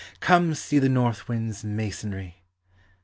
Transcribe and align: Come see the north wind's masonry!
Come 0.19 0.55
see 0.55 0.79
the 0.79 0.89
north 0.89 1.27
wind's 1.27 1.63
masonry! 1.63 2.41